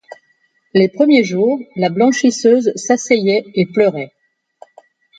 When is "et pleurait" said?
3.53-4.11